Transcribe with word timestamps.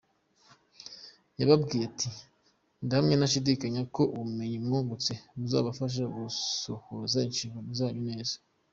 Yababwiye 1.39 1.83
ati, 1.89 2.09
"Ndahamya 2.83 3.15
ndashidikanya 3.17 3.81
ko 3.95 4.01
ubumenyi 4.15 4.57
mwungutse 4.65 5.13
buzabafasha 5.39 6.03
gusohoza 6.17 7.17
inshingano 7.27 7.69
zanyu 7.79 8.03
neza. 8.11 8.35